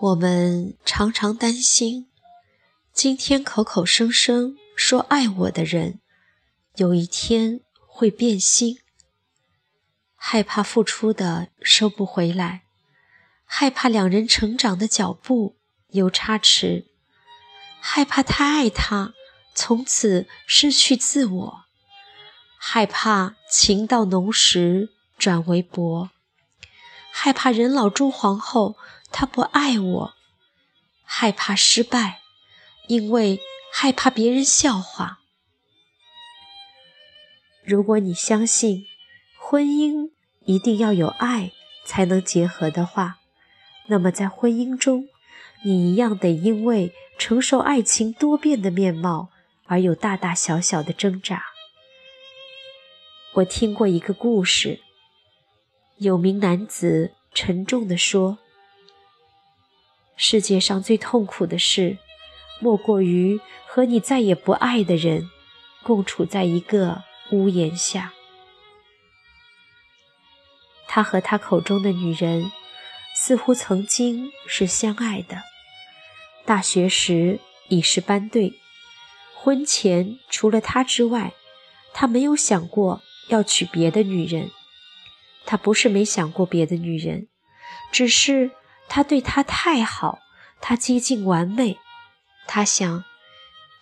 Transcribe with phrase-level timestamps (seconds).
[0.00, 2.08] 我们常常担心，
[2.92, 5.98] 今天口口声声说爱我的人，
[6.76, 8.78] 有一天会变心，
[10.14, 12.62] 害怕付出的收不回来，
[13.44, 15.56] 害怕两人成长的脚步
[15.88, 16.86] 有差池，
[17.80, 19.14] 害怕太爱他，
[19.52, 21.64] 从此失去自我，
[22.56, 26.10] 害怕情到浓时转为薄，
[27.10, 28.76] 害怕人老珠黄后。
[29.10, 30.14] 他不爱我，
[31.02, 32.20] 害怕失败，
[32.86, 33.40] 因为
[33.72, 35.18] 害怕别人笑话。
[37.64, 38.86] 如果你相信
[39.38, 40.10] 婚姻
[40.44, 41.52] 一定要有爱
[41.84, 43.18] 才能结合的话，
[43.86, 45.08] 那么在婚姻中，
[45.64, 49.30] 你一样得因为承受爱情多变的面貌
[49.64, 51.42] 而有大大小小的挣扎。
[53.34, 54.80] 我听过一个故事，
[55.96, 58.38] 有名男子沉重地说。
[60.20, 61.96] 世界上最痛苦的事，
[62.60, 65.30] 莫过于和你再也不爱的人，
[65.84, 68.12] 共处在一个屋檐下。
[70.88, 72.50] 他和他口中的女人，
[73.14, 75.44] 似乎曾经是相爱的。
[76.44, 78.54] 大学时已是班队，
[79.36, 81.32] 婚前除了他之外，
[81.94, 84.50] 他没有想过要娶别的女人。
[85.46, 87.28] 他不是没想过别的女人，
[87.92, 88.50] 只是。
[88.88, 90.18] 他对她太好，
[90.60, 91.78] 他接近完美。
[92.46, 93.04] 他想，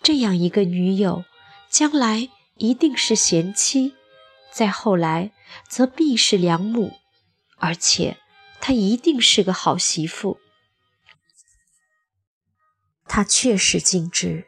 [0.03, 1.23] 这样一个女友，
[1.69, 3.95] 将来一定是贤妻，
[4.51, 5.31] 再后来
[5.69, 6.93] 则必是良母，
[7.57, 8.17] 而且
[8.59, 10.37] 她一定是个好媳妇。
[13.07, 14.47] 她确实尽职，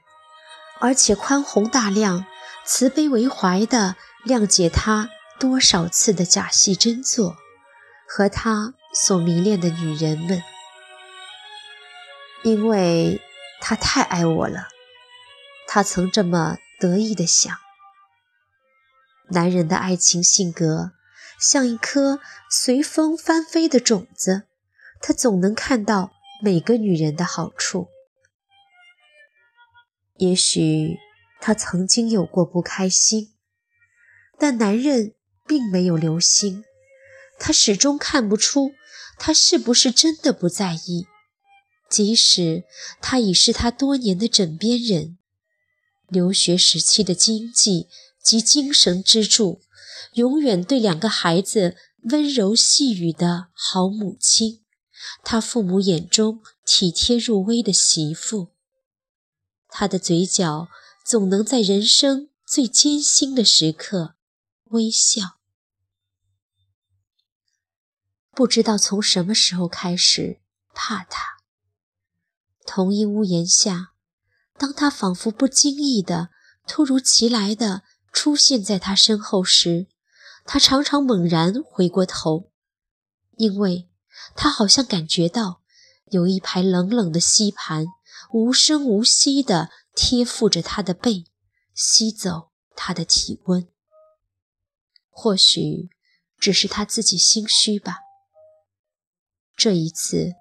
[0.81, 2.25] 而且宽宏大量、
[2.66, 3.95] 慈悲为怀的
[4.25, 7.38] 谅解他多少次的假戏真做，
[8.07, 8.73] 和他。
[8.91, 10.41] 所迷恋的女人们，
[12.44, 13.22] 因为
[13.59, 14.67] 他太爱我了，
[15.67, 17.53] 他曾这么得意地想。
[19.31, 20.94] 男人的爱情性格
[21.39, 22.19] 像一颗
[22.50, 24.47] 随风翻飞的种子，
[25.01, 26.11] 他总能看到
[26.41, 27.89] 每个女人的好处。
[30.16, 30.97] 也许
[31.39, 33.35] 他曾经有过不开心，
[34.38, 35.13] 但男人
[35.45, 36.63] 并没有留心。
[37.38, 38.71] 他始终看不出，
[39.17, 41.07] 他是不是真的不在意，
[41.89, 42.66] 即使
[43.01, 45.17] 他已是他多年的枕边人，
[46.07, 47.88] 留学时期的经济
[48.22, 49.61] 及精神支柱，
[50.13, 51.75] 永远对两个孩子
[52.11, 54.63] 温柔细语的好母亲，
[55.23, 58.50] 他父母眼中体贴入微的媳妇，
[59.67, 60.67] 他的嘴角
[61.03, 64.16] 总能在人生最艰辛的时刻
[64.66, 65.39] 微笑。
[68.31, 70.39] 不知道从什么时候开始
[70.73, 71.38] 怕他。
[72.72, 73.94] 同一屋檐下，
[74.56, 76.30] 当他仿佛不经意的、
[76.68, 77.81] 突如其来的
[78.13, 79.88] 出现在他身后时，
[80.46, 82.52] 他常常猛然回过头，
[83.38, 83.90] 因为
[84.35, 85.63] 他好像感觉到
[86.12, 87.88] 有一排冷冷的吸盘
[88.34, 91.25] 无声无息地贴附着他的背，
[91.74, 93.68] 吸走他的体温。
[95.09, 95.90] 或许
[96.38, 97.97] 只是他自己心虚吧。
[99.56, 100.34] 这一次，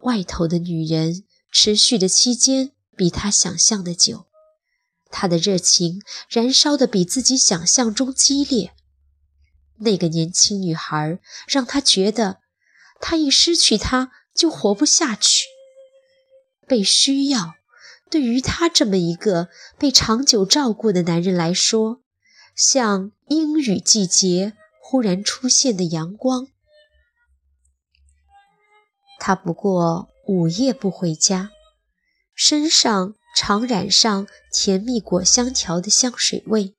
[0.00, 1.25] 外头的女人
[1.58, 4.26] 持续的期间比他想象的久，
[5.10, 8.74] 他的热情燃烧的比自己想象中激烈。
[9.78, 11.18] 那个年轻女孩
[11.48, 12.40] 让他觉得，
[13.00, 15.46] 他一失去她就活不下去。
[16.68, 17.54] 被需要，
[18.10, 22.02] 对于他这么一个被长久照顾的男人来说，
[22.54, 26.48] 像阴雨季节忽然出现的阳光。
[29.18, 31.52] 他不过午夜不回家，
[32.34, 36.74] 身上常染上甜蜜果香调的香水味。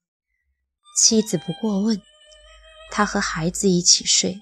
[0.98, 2.02] 妻子不过问，
[2.92, 4.42] 他和孩子一起睡，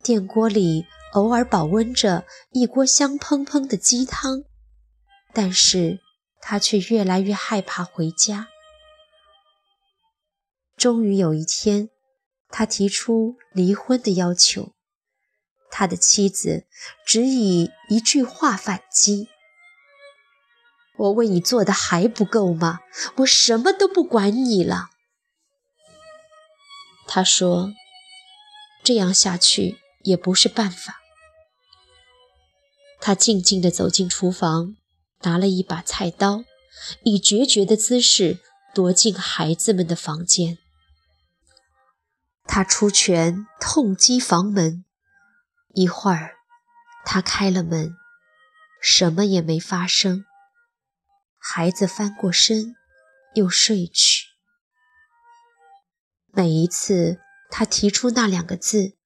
[0.00, 4.44] 电锅里偶尔保温着一锅香喷喷的鸡汤，
[5.32, 5.98] 但是
[6.40, 8.46] 他却越来越害怕回家。
[10.76, 11.90] 终于有一天，
[12.48, 14.73] 他提出离婚的要求。
[15.76, 16.68] 他的妻子
[17.04, 19.28] 只以一句话反击
[20.96, 22.78] ：“我为你做的还不够吗？
[23.16, 24.90] 我什么都不管你了。”
[27.08, 27.72] 他说
[28.84, 31.00] ：“这样下去也不是办法。”
[33.02, 34.76] 他静静地走进厨房，
[35.22, 36.44] 拿了一把菜刀，
[37.02, 38.38] 以决绝的姿势
[38.72, 40.58] 夺进孩子们的房间。
[42.44, 44.83] 他出拳痛击房门。
[45.74, 46.36] 一会儿，
[47.04, 47.96] 他开了门，
[48.80, 50.24] 什么也没发生。
[51.38, 52.76] 孩子翻过身，
[53.34, 54.28] 又睡去。
[56.32, 58.96] 每一次他提出那两个字，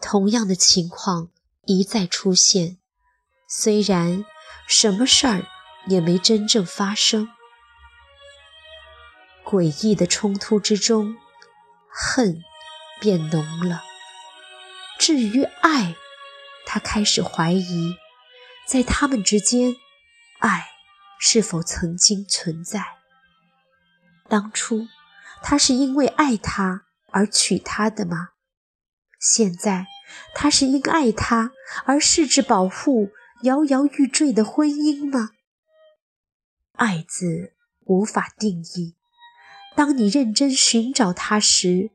[0.00, 1.30] 同样的情况
[1.62, 2.78] 一再出现。
[3.48, 4.24] 虽然
[4.68, 5.46] 什么事儿
[5.86, 7.28] 也没真正发生，
[9.44, 11.16] 诡异的冲突之中，
[11.88, 12.42] 恨
[13.00, 13.82] 变浓了。
[15.04, 15.96] 至于爱，
[16.64, 17.96] 他开始怀疑，
[18.68, 19.74] 在他们之间，
[20.38, 20.68] 爱
[21.18, 22.84] 是否曾经存在？
[24.28, 24.86] 当初
[25.42, 28.28] 他是因为爱他而娶她的吗？
[29.18, 29.88] 现在
[30.36, 31.50] 他是因爱她
[31.84, 33.10] 而试着保护
[33.42, 35.30] 摇摇欲坠的婚姻吗？
[36.74, 37.54] 爱字
[37.86, 38.94] 无法定义。
[39.74, 41.90] 当你认真寻找它时，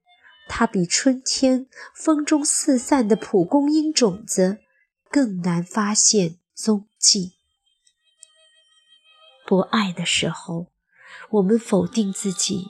[0.50, 4.60] 它比春天风中四散的蒲公英种子
[5.10, 7.34] 更难发现踪迹。
[9.46, 10.68] 不爱的时候，
[11.30, 12.68] 我们否定自己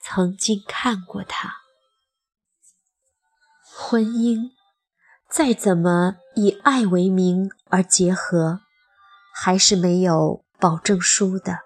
[0.00, 1.56] 曾经看过它。
[3.76, 4.52] 婚姻
[5.28, 8.60] 再怎么以爱为名而结合，
[9.34, 11.60] 还是没有保证书的。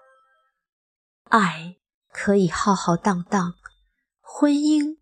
[1.29, 1.77] 爱
[2.11, 3.53] 可以浩浩荡荡，
[4.21, 4.98] 婚姻。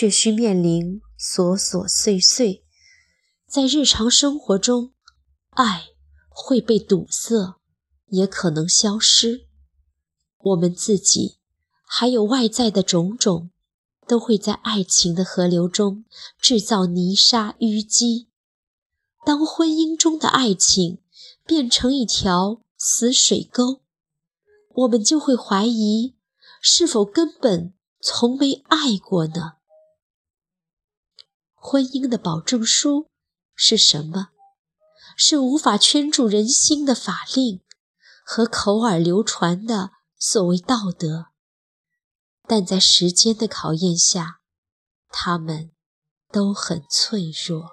[0.00, 2.64] 却需面临琐琐碎碎，
[3.46, 4.94] 在日常生活中，
[5.50, 5.88] 爱
[6.30, 7.60] 会被堵塞，
[8.06, 9.46] 也可能消失。
[10.38, 11.36] 我们自己
[11.84, 13.50] 还有外在的种种，
[14.08, 16.06] 都会在爱情的河流中
[16.40, 18.30] 制造泥沙淤积。
[19.26, 21.02] 当婚姻中的爱情
[21.44, 23.82] 变成一条死水沟，
[24.76, 26.14] 我们就会怀疑，
[26.62, 29.59] 是否根本从没爱过呢？
[31.62, 33.06] 婚姻的保证书
[33.54, 34.28] 是什么？
[35.16, 37.60] 是无法圈住人心的法令
[38.24, 41.26] 和口耳流传的所谓道德。
[42.48, 44.40] 但在时间的考验下，
[45.08, 45.70] 他们
[46.32, 47.70] 都很脆弱。